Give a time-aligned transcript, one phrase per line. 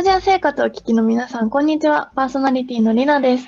[0.00, 2.10] トジア生活を聞きの皆さん、こんにちは。
[2.16, 3.46] パーソナリティのりなです。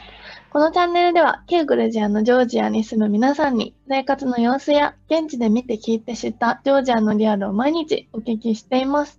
[0.51, 9.19] このチャンネルでは、旧グルジアのジョージアに住む皆さんに、生活の様子や、現地で見て聞いて知ったジョージアのリアルを毎日お聞きしています。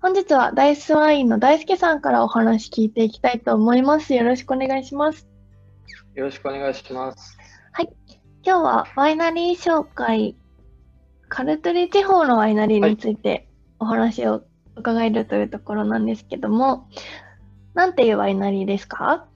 [0.00, 4.14] 本日はダイスワインの大輔さんからお話聞いていきたいと思います。
[4.14, 5.26] よろしくお願いします。
[6.14, 7.36] よろしくお願いします。
[7.72, 7.88] はい。
[8.44, 10.36] 今日はワイナリー紹介、
[11.28, 13.48] カルトリ地方のワイナリーについて
[13.80, 14.44] お話を
[14.78, 16.88] 伺えるというところなんですけども、
[17.74, 19.26] なんていうワイナリーですか？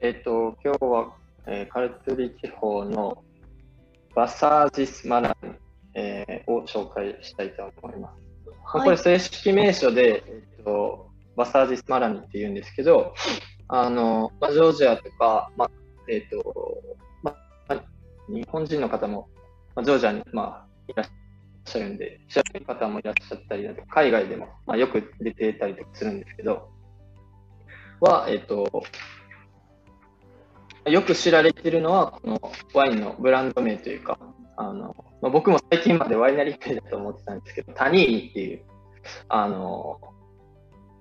[0.00, 1.12] えっ、と、今日は、
[1.46, 3.24] えー、カルトリ地方の
[4.14, 5.58] バサージスマラン、
[5.94, 8.50] えー、を紹介したいと思います。
[8.64, 13.14] はい、これ正式名称で、えっ、と、バサージスマラニって言うんですけど、
[13.68, 15.70] あの、まあ、ジョージアとか、まあ、
[16.08, 16.82] えっ、と、
[17.22, 17.34] ま
[17.68, 17.82] あ、
[18.28, 19.28] 日本人の方も、
[19.74, 21.16] まあ、ジョージアに、まあ、いらっしゃる
[21.68, 26.70] しゃるんで、知らない方もいらっしゃったり、海外でも、まあ、よく出てたりとかするんですけど、
[28.00, 28.84] は、えっ、と、
[30.86, 32.40] よく知られているのは、この
[32.74, 34.18] ワインのブランド名というか、
[34.56, 38.62] あのまあ、僕も最近までワイナリー名だと思ってたんですけど、タニーニっていう、
[39.28, 40.00] あの、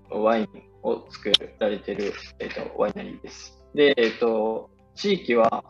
[0.09, 0.47] ワイン
[0.83, 3.61] を作られている、えーと、ワイナリーです。
[3.73, 5.63] で、えっ、と、地域は、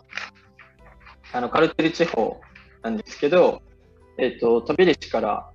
[1.34, 2.40] あの、カルテル地方
[2.84, 3.62] なんですけど、
[4.18, 5.52] えっ、ー、と、トビレシから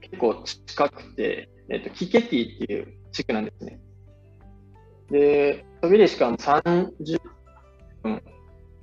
[0.00, 3.80] 結構近くて、えっ、ー、と、キケティっていう地区なんですね。
[5.10, 7.20] で、トビレシから30
[8.02, 8.22] 分、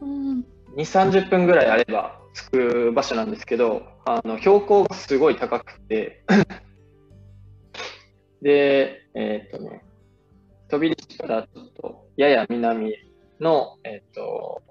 [0.02, 6.24] うん、2、30分ぐらいあれば着く場所なんですけど、あの、標高がすごい高くて
[8.42, 9.84] で、えっ、とね、
[10.70, 12.96] トビリシからちょっとやや南
[13.40, 14.62] の、えっ、と、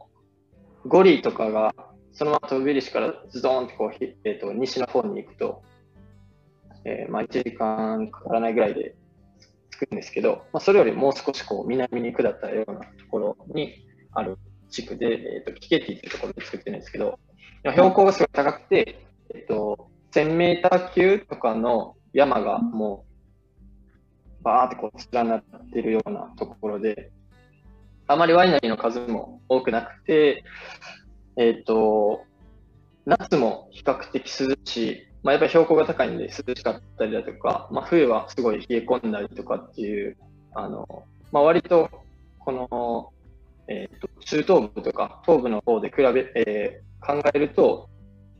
[0.87, 1.75] ゴリとかが
[2.19, 5.63] そのまま飛び石からズドンってこう、えーと、西の方に行くと、
[6.85, 8.97] えー、まあ、1時間かからないぐらいで
[9.71, 14.37] 着くんですけど、まあ、それよりもう少しこう南に下ったようなところにある
[14.69, 17.21] 地区で、えーと、キケティっていうところで作ってるんですけど、
[17.63, 23.05] 標高がすごい高くて、えーと、1000メーター級とかの山がも
[24.41, 27.13] うバーってこう連なってるようなところで、
[28.09, 30.43] あまりワイナリーの数も多くなくて、
[31.39, 32.25] えっ、ー、と、
[33.07, 40.17] 夏も比較的涼しい、まあ、やっぱり標高が高いんで涼しかったりだとか、まあ、冬はすごい冷え込んだりとかっていう、
[40.53, 41.89] あの、まあ、割と、
[42.41, 43.13] この、
[43.69, 47.89] え、ー、と、中東部とか東部の方で比べ、えー、考えると、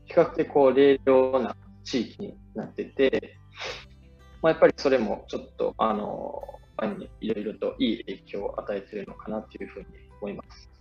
[0.07, 1.55] 比較的こう、冷涼な
[1.85, 3.39] 地域になってて、
[4.43, 6.43] まあ、やっぱりそれもちょっと、あの、
[6.99, 9.87] にいろいろといい影響を与えているのかなというふうに
[10.21, 10.78] 思います。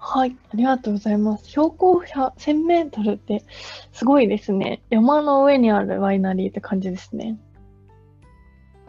[0.00, 1.48] はい、ありがとうございます。
[1.48, 3.44] 標高1000メートルって
[3.92, 4.82] すごいですね。
[4.90, 7.38] 山の上にあるワイナリーって感じですね。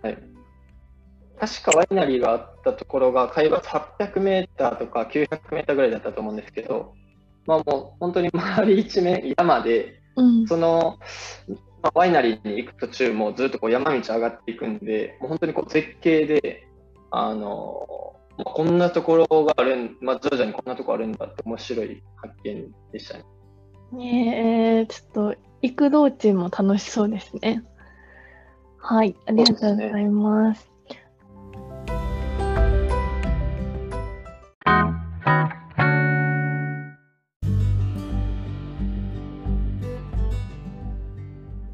[0.01, 0.17] はい。
[1.39, 6.93] 確かワイナリーがあったところが海抜800メーターとか900メーターぐらいだったと思うんですけど、
[7.45, 10.99] まあもう本当に周り一面山で、うん、その、
[11.81, 16.67] まあ、ワイナリーに行く途中もずっとこう山道上がっていくんで、もう本当にこう絶景で、
[17.11, 18.15] あの
[18.45, 23.25] こんなところがあるん、まあ、ジョージアにこんなところあるんだって面白い発見でしたね。
[23.91, 27.63] えー、ちょっと行く道中も楽しそうですね。
[28.77, 30.71] はい、ありがとうございます。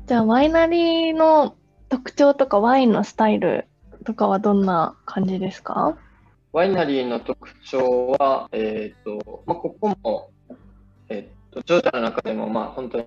[0.07, 1.55] じゃあ、ワイナリーの
[1.89, 3.67] 特徴とかワインのスタイル
[4.05, 5.97] とかはどんな感じですか？
[6.55, 10.31] ワイナリーの特徴は、えっ、ー、と、まあ、ここも、
[11.09, 12.99] えっ、ー、と、ジョージアの中でも、まあ、本当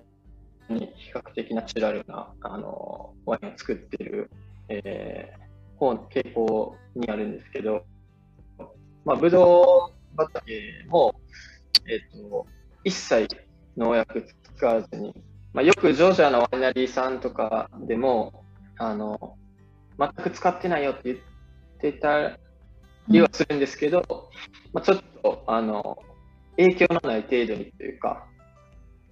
[0.71, 4.29] に比較的ナチュラルな、あの、ワインを作っている、
[4.67, 7.85] えー、方、傾向にあるんですけど、
[9.03, 11.15] まあ、ブドウ畑も、
[11.87, 12.45] えっ、ー、と、
[12.83, 13.27] 一切
[13.75, 14.27] 農薬
[14.57, 15.11] 使わずに、
[15.53, 18.45] まあ、よくジョージアのワイナリーさんとかでも、
[18.77, 19.39] あの、
[19.97, 21.17] 全く使ってないよって言っ
[21.79, 22.37] てた
[23.09, 24.29] りはするんですけど、
[24.73, 25.97] まあ、ちょっとあの
[26.57, 28.25] 影響のない程度にというか、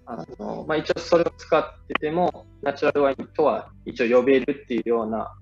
[0.06, 5.34] あのまあ、一応それを使ってても、ナチュラルワインとは一応呼べるっていうような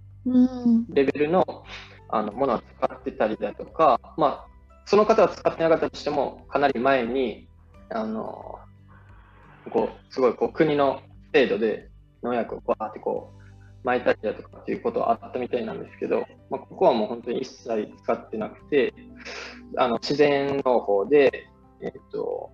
[0.89, 1.63] レベルの,、
[2.09, 4.47] あのものを使ってたりだとか、まあ、
[4.85, 7.47] その方は使ってなかったとしても、かなり前に、
[7.89, 8.59] あの
[9.71, 11.01] こうすごいこう国の
[11.33, 11.89] 制度で
[12.23, 13.44] 農薬をバーってこう
[13.85, 18.93] 巻いたりだとかっていうことはあったみたいなんですけど、まあ、ここはもう本当に一切使ってなくて、
[19.77, 21.47] あの自然農法で、
[21.81, 22.49] えっ、と、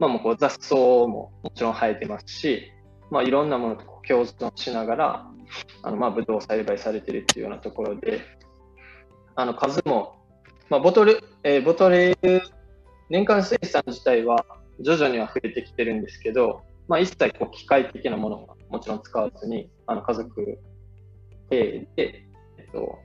[0.00, 2.72] まあもうこう雑草ももちろん生えてますし、
[3.10, 5.26] まあ、いろんなものと共存しながら、
[5.82, 8.22] あのまあ、ブドウ栽培されてるっていうようなところで、
[9.36, 10.16] あの数も、
[10.68, 12.16] まあ、ボトル、えー、ボトル、
[13.08, 14.44] 年間生産自体は
[14.80, 20.58] 徐々には増えてきてるんですけど、まあ、一切こう機械的なものはもちろん使わずに、あの家族
[21.52, 21.86] で、
[22.58, 22.98] えっと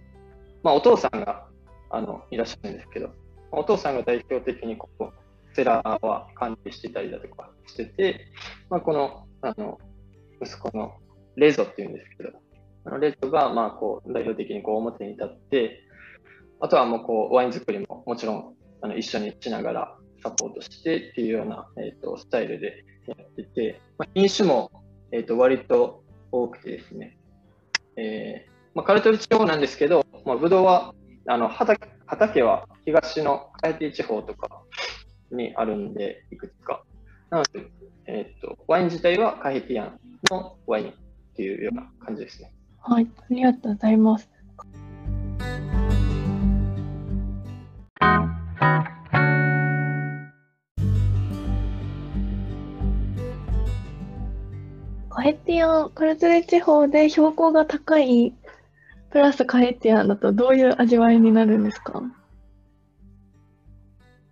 [0.64, 1.48] まあ、お父さんが
[1.90, 3.10] あのいらっしゃるんですけど、
[3.52, 5.12] お父さんが代表的にここ
[5.54, 8.28] セラーは管理してたりだとかしてて、
[8.70, 9.78] まあ、このあの
[10.42, 10.94] 息子の
[11.36, 12.30] レゾっていうんですけど、
[12.86, 15.84] あのレゾがまあこう代表的にこう表に立って、
[16.60, 24.72] あとはもうこうワイン作りももちろんあの一緒にしながらサポートしてっていうような、えーと、スタイルでやってて、まあ、品種も、
[25.12, 27.17] えーと、割と多くてですね、
[27.98, 30.94] えーまあ、カルトリ地方なんですけど、まあ、ブドウは
[31.26, 34.62] あの畑畑は東のカエティ地方とか
[35.32, 36.84] にあるんで、いくつか。
[37.30, 37.68] なので、
[38.06, 40.00] えーと、ワイン自体はカヘティアン
[40.32, 40.94] のワインっ
[41.36, 42.54] ていうような感じですね。
[42.80, 44.30] はい、ありがとうございます。
[55.28, 58.34] カヘティアン、カルトレ地方で標高が高い
[59.10, 62.02] プラスカヘティアンだとどういう味わいになるんですか？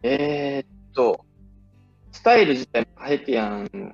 [0.04, 1.26] えー、っと、
[2.14, 3.94] スタイル自体もカヘティアン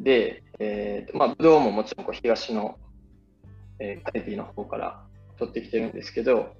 [0.00, 2.78] で、えーとまあ、ブドウももちろんこう東の、
[3.78, 5.02] えー、カヘティの方から
[5.38, 6.54] 取ってきてるんですけど、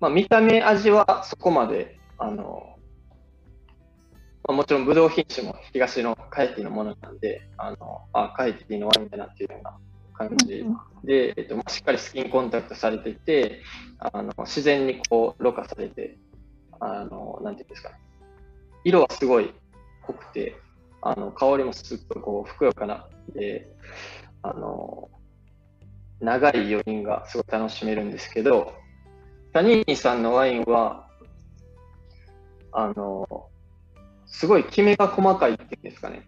[0.00, 2.78] まあ、見た目、味はそこまで、あの
[4.46, 9.76] まあ、もちろんブドウ品種も東のカヘティのものなんで、あのあカヘティのワインだなっていうような
[10.14, 10.64] 感じ。
[11.04, 13.62] で、えっとまあ、しっかりスキンコンタクトされていて、
[13.98, 16.18] あの自然にこうろ過されて、
[16.80, 17.96] あのなんていうんですかね、
[18.84, 19.52] 色はすごい
[20.02, 20.56] 濃くて、
[21.02, 23.68] あの香りもすっごいこうふくよかなで、
[24.42, 25.10] あの
[26.20, 28.74] 長い余韻がすごい楽しめるんですけど、
[29.52, 31.08] タニーニさんのワインは、
[32.72, 33.48] あの、
[34.30, 36.26] すごいきめが細かいっていうんですかね。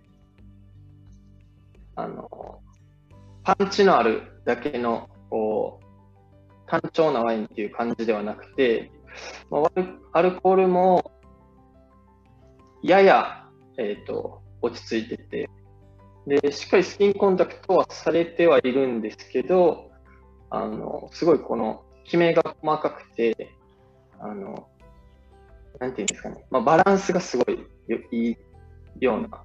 [1.94, 2.60] あの、
[3.42, 8.90] パンチのあるだけの、こう、単調なワインっていう感じではなくて、
[9.50, 9.70] まあ、
[10.12, 11.12] アルコールも、
[12.82, 13.46] やや、
[13.78, 15.50] えっ、ー、と、落ち着いてて、
[16.26, 19.90] で、しっかりスキンコンタクトはされてはいるんですけど、
[20.50, 23.54] あの、すごいこの、きめが細かくて、
[24.18, 24.68] あの、
[25.78, 27.66] なんていうんですかね、まあ、バランスがすごい
[28.10, 28.36] いい
[29.00, 29.42] ような、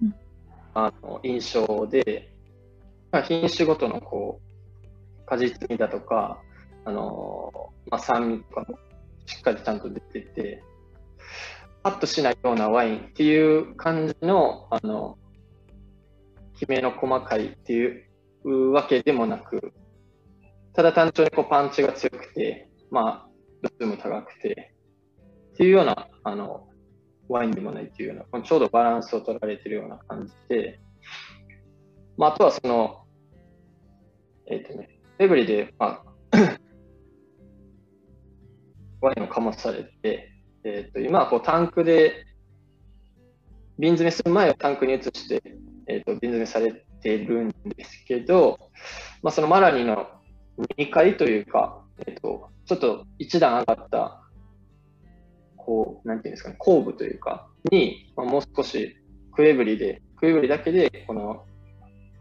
[0.73, 2.31] あの印象で、
[3.11, 6.41] まあ、品種ごとのこう果実味だとか、
[6.85, 7.51] あの
[7.89, 8.77] まあ、酸味とかも
[9.25, 10.63] しっかりちゃんと出てて、
[11.83, 15.17] パッとしないようなワインっていう感じの、あの、
[16.55, 18.07] きめの細かいってい
[18.43, 19.73] うわけでもなく、
[20.73, 23.29] ただ単調にこうパンチが強くて、まあ、
[23.61, 24.73] 度数も高くて、
[25.53, 26.67] っていうような、あの、
[27.29, 30.79] ワインでもないっていうような、ちょうどバランスを取られてるような感じで、
[32.17, 33.03] まあ、あとはその、
[34.47, 34.89] えっ、ー、とね、
[35.19, 36.37] エブリで、まあ
[39.01, 40.31] ワインを醸されて、
[40.63, 42.25] えっ、ー、と今はこうタンクで、
[43.77, 45.43] 瓶詰めする前はタンクに移して、
[45.87, 46.71] えっ、ー、と瓶詰めされ
[47.01, 48.57] てるんですけど、
[49.21, 50.07] まあ、そのマラニの
[50.77, 54.26] 2階というか、えっ、と、ちょっと一段上がった、
[55.67, 58.95] こう、なんていうんですかね、後部というか、に、まあ、もう少し
[59.33, 61.43] クエブリで、クエブリだけで、この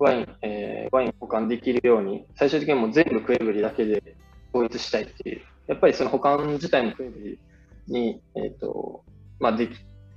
[0.00, 4.16] ワイン、えー、ワイン保管できるように、最終的にもう全部クエブリだけで
[4.52, 7.38] 統一したいっていう、やっぱりその保管自体もクエブリ
[7.86, 9.04] に、えっ、ー、と、
[9.38, 9.74] まあ、でき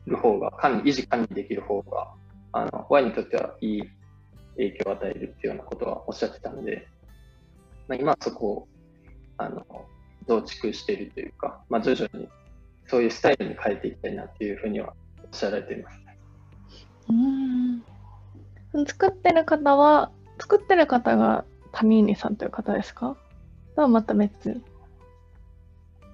[0.08, 2.12] る方が、管理、維持管理できる方が、
[2.54, 3.84] あの、ワインにとってはいい
[4.56, 6.88] 影響を与えるっていうようなことはおっしゃってたんで、
[7.88, 8.68] まあ、今はそこを、
[9.38, 9.64] あの、
[10.28, 12.28] 増築しているというか、まあ、徐々に
[12.90, 14.94] そういうスタイルに変えていきたいなっていうふうには
[15.24, 16.00] おっしゃられています。
[17.10, 18.86] うん。
[18.86, 23.16] 作ってる方は、作ってる方がタミーニさんという方ですか？
[23.76, 24.62] とはまた別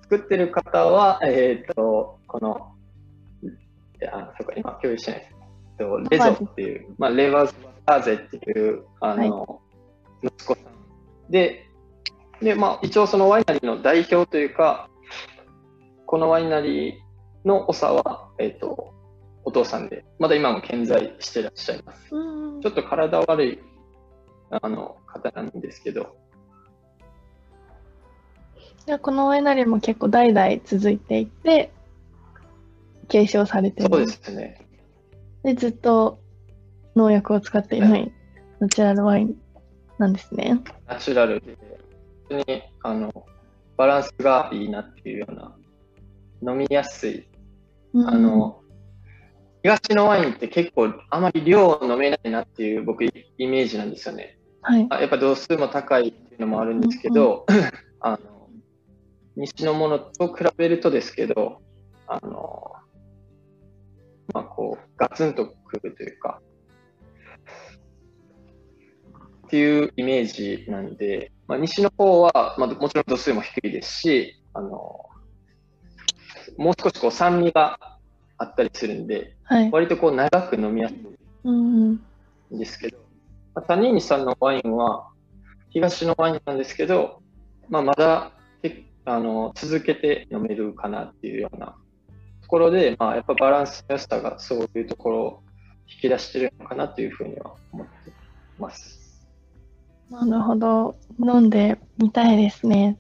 [0.04, 2.72] 作ってる方は、えっ、ー、と、この、
[4.12, 5.36] あ、そうか、今共有してないです。
[5.78, 7.56] とレゾっていう、まあ、レバーズ・
[7.86, 9.60] バーゼっていう、あの、は
[10.24, 11.32] い、息子さん。
[11.32, 11.68] で、
[12.42, 14.90] で、まあ、一応そのワイナリーの代表というか、
[16.06, 18.94] このワイナリーの長は、えっ、ー、と、
[19.44, 22.10] お父さんで、まだ今も健在してらっしゃいます。
[22.10, 23.60] ちょっと体悪い、
[24.50, 26.16] あの、方なんですけど、
[28.86, 31.72] じゃこのワイナリーも結構代々続いていて、
[33.08, 33.90] 継承されてる。
[33.90, 34.62] そうですね。
[35.44, 36.20] で、ずっと
[36.96, 38.12] 農薬を使っていない。
[38.60, 39.36] ナチュラルワイン
[39.98, 40.62] なんですね。
[40.88, 41.58] ナチュラルで、
[42.30, 43.26] 本当にあの
[43.76, 45.56] バランスがいいなっていうような、
[46.42, 47.28] 飲みやすい。
[47.94, 48.62] うんあの、
[49.64, 54.38] 東のワインって結構あまり量飲めないなっていう僕イメージなんですよね。
[54.62, 54.88] はい。
[54.90, 57.46] あやっぱ度数も高いっていうのもあるんですけど、
[58.02, 58.18] あの
[59.36, 61.62] 西のものと比べるとですけど、
[62.08, 62.74] あの、
[64.34, 66.42] まあこう、ガツンとくるというか、
[69.46, 75.06] っていうイメージなんで、まあ、西の方は、まあ、もちろん度数も低いですし、あの、
[76.58, 77.80] もう少しこう酸味が
[78.38, 79.72] あったりするんで、はい。
[79.72, 80.98] 割とこう長く飲みやすい
[81.44, 82.00] うんうん。
[82.54, 82.98] んですけど、
[83.54, 85.08] まあ、タニーニさんのワインは
[85.70, 87.22] 東のワインなんですけど、
[87.70, 88.32] まあ、まだ
[88.62, 91.76] けあの続けて飲めるかなっていうような
[92.42, 95.44] ところで、まあ、やっぱバランスの良さがそういうところを
[95.88, 97.94] 引き出してるのかなというふうには思って
[98.60, 99.26] ます。
[100.10, 100.96] なるほど。
[101.20, 102.98] 飲んでみたいですね。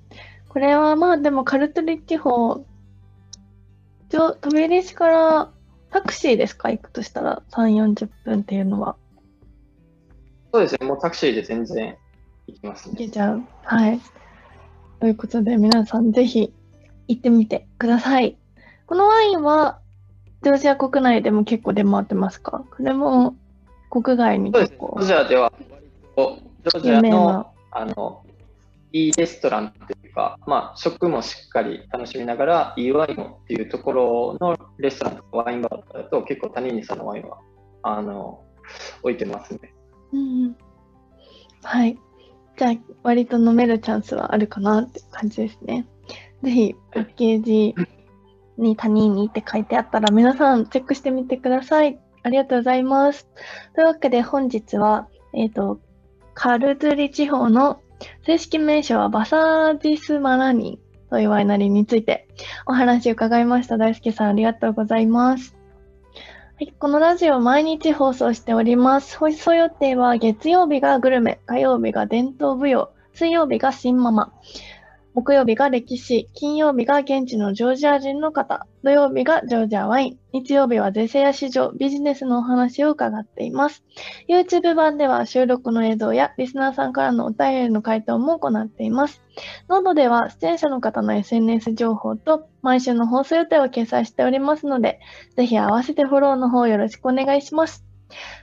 [0.50, 2.65] これはまあでもカルトリッ地方、
[4.15, 5.50] ちょ飛び入り市から
[5.91, 6.72] タクシーですか？
[6.72, 8.95] 行くとしたら3、40分っていうのは
[10.53, 11.98] そうですね、もうタクシーで全然
[12.48, 13.12] 行きます行けね。
[13.12, 13.43] ちゃう。
[13.63, 14.00] はい。
[15.01, 16.53] ということで皆さんぜひ
[17.10, 18.38] 行ってみてください。
[18.86, 19.81] このワインは
[20.43, 22.63] ジョージア国内でも結構出回ってますか？
[22.72, 23.36] これも
[23.89, 27.48] 国外にそうですね、結構ジョージアではジョージアのな。
[27.72, 28.24] あの
[28.93, 29.74] いいレストラン
[30.15, 37.38] か、まあ、食もしっかり楽しみながら、いいワインもっていうところのレストランとかワインバーだと、結構タニーニさんのワインは
[37.84, 38.43] あの
[39.03, 39.74] 置いてますね。
[40.13, 40.55] うん
[41.63, 41.98] はい。
[42.57, 45.86] じゃあ、割と飲めるチャンスはあるかなって感じですね。
[46.43, 47.75] ぜひ、パッケージ
[48.57, 52.00] に他人にって書いてあったら、皆さんチェックしてみてください。
[52.24, 53.27] ありがとうございます。
[53.75, 55.79] というわけで、本日は、えっ、と、
[56.34, 57.81] カルドゥリ地方の
[58.25, 62.28] 正式名称はバサーディスマラニというワイナリーについて
[62.66, 63.78] お話を伺いました。
[63.78, 65.56] 大輔さん、ありがとうございます。
[66.58, 69.18] はい、このラジオ毎日放送しております。
[69.18, 74.34] 放送予定は月曜日がグルメ、火曜日が伝統舞踊、水曜日が新ママ、
[75.15, 83.86] 木曜日が歴史、金曜日が現地のジョージア人の方、土曜日がジョージアワイン、日曜日は税制や市場、ビジネスのお話を伺っています。
[84.27, 89.22] YouTube 版では収録の映像やリスナーさんからのお便りの回答も行っています。
[89.69, 95.00] ノードでは出演者の方の SNS 情報と毎週の放送予定を掲載しておりますので、
[95.38, 97.86] ぜひ合わせてフォローの方よろしくお願いします。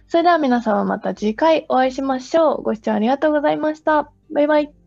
[0.08, 2.62] それでは皆様また次回お会いしましょう。
[2.62, 4.10] ご視聴ありがとうございました。
[4.30, 4.81] バイバイ。